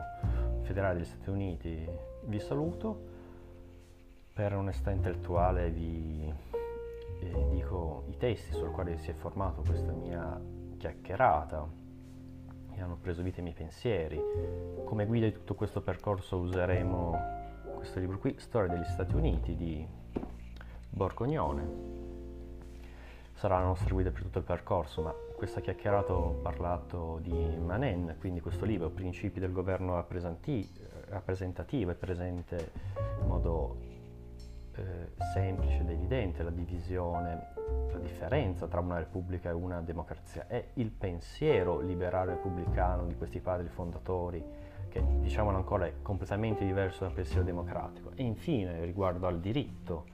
federale 0.61 0.95
degli 0.95 1.05
Stati 1.05 1.29
Uniti 1.29 1.87
vi 2.25 2.39
saluto. 2.39 3.11
Per 4.33 4.55
onestà 4.55 4.89
intellettuale 4.89 5.69
vi 5.69 6.33
eh, 7.19 7.47
dico 7.49 8.05
i 8.09 8.17
testi 8.17 8.53
sul 8.53 8.71
quali 8.71 8.97
si 8.97 9.11
è 9.11 9.13
formato 9.13 9.61
questa 9.61 9.91
mia 9.91 10.41
chiacchierata 10.77 11.81
e 12.71 12.81
hanno 12.81 12.97
preso 12.97 13.21
vita 13.21 13.39
i 13.39 13.43
miei 13.43 13.55
pensieri. 13.55 14.19
Come 14.85 15.05
guida 15.05 15.27
di 15.27 15.33
tutto 15.33 15.53
questo 15.53 15.81
percorso 15.81 16.37
useremo 16.37 17.41
questo 17.83 17.99
libro 17.99 18.17
qui, 18.17 18.33
Storia 18.37 18.73
degli 18.73 18.85
Stati 18.85 19.13
Uniti 19.13 19.57
di 19.57 19.85
Borgognone. 20.89 21.67
Sarà 23.33 23.57
la 23.57 23.65
nostra 23.65 23.93
guida 23.93 24.09
per 24.09 24.21
tutto 24.21 24.37
il 24.37 24.45
percorso, 24.45 25.01
ma 25.01 25.13
questa 25.35 25.59
chiacchierata 25.59 26.13
ho 26.13 26.29
parlato 26.35 27.19
di 27.21 27.33
Manen, 27.33 28.15
quindi 28.19 28.39
questo 28.39 28.63
libro, 28.63 28.89
Principi 28.89 29.41
del 29.41 29.51
governo 29.51 29.95
rappresentativo, 29.95 31.91
è 31.91 31.95
presente 31.95 32.71
in 33.19 33.27
modo 33.27 33.75
eh, 34.75 35.09
semplice 35.33 35.81
ed 35.81 35.89
evidente 35.89 36.41
la 36.41 36.51
divisione, 36.51 37.53
la 37.91 37.99
differenza 37.99 38.65
tra 38.65 38.79
una 38.79 38.99
repubblica 38.99 39.49
e 39.49 39.53
una 39.53 39.81
democrazia. 39.81 40.47
È 40.47 40.69
il 40.75 40.89
pensiero 40.89 41.81
liberale 41.81 42.35
repubblicano 42.35 43.05
di 43.07 43.17
questi 43.17 43.41
padri 43.41 43.67
fondatori 43.67 44.71
che 44.93 45.03
diciamolo 45.21 45.58
ancora 45.58 45.88
è 45.88 45.93
completamente 46.03 46.63
diverso 46.63 47.03
dal 47.03 47.13
pensiero 47.13 47.41
democratico. 47.41 48.12
E 48.13 48.21
infine, 48.21 48.86
riguardo 48.86 49.25
al 49.25 49.39
diritto, 49.39 50.06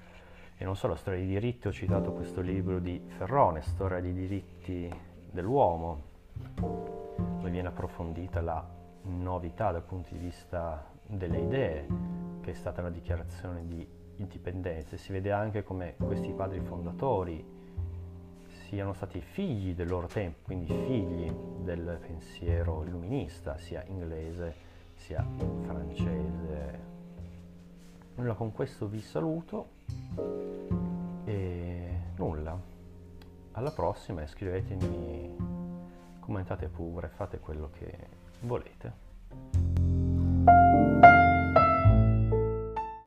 e 0.55 0.63
non 0.63 0.77
solo 0.77 0.95
storia 0.95 1.19
di 1.19 1.27
diritti, 1.27 1.67
ho 1.67 1.71
citato 1.73 2.13
questo 2.13 2.39
libro 2.39 2.79
di 2.79 3.01
Ferrone, 3.17 3.61
Storia 3.61 3.99
di 3.99 4.13
diritti 4.13 4.89
dell'uomo, 5.31 6.01
dove 6.55 7.49
viene 7.49 7.67
approfondita 7.67 8.39
la 8.39 8.65
novità 9.03 9.71
dal 9.71 9.83
punto 9.83 10.13
di 10.13 10.19
vista 10.19 10.89
delle 11.05 11.39
idee, 11.39 11.85
che 12.39 12.51
è 12.51 12.53
stata 12.53 12.79
una 12.79 12.89
dichiarazione 12.89 13.67
di 13.67 13.85
indipendenza. 14.15 14.95
Si 14.95 15.11
vede 15.11 15.33
anche 15.33 15.61
come 15.61 15.95
questi 15.97 16.31
padri 16.31 16.61
fondatori 16.61 17.57
siano 18.47 18.93
stati 18.93 19.19
figli 19.19 19.73
del 19.73 19.89
loro 19.89 20.07
tempo, 20.07 20.39
quindi 20.43 20.67
figli 20.67 21.29
del 21.63 21.99
pensiero 21.99 22.85
illuminista, 22.85 23.57
sia 23.57 23.83
inglese 23.87 24.67
sia 24.99 25.25
francese. 25.63 26.87
Allora 28.15 28.33
con 28.33 28.51
questo 28.51 28.87
vi 28.87 29.01
saluto 29.01 29.69
e 31.23 31.99
nulla. 32.17 32.59
Alla 33.53 33.71
prossima 33.71 34.21
iscrivetemi, 34.21 35.35
commentate 36.19 36.67
pure, 36.67 37.07
fate 37.07 37.39
quello 37.39 37.69
che 37.71 38.07
volete. 38.41 39.07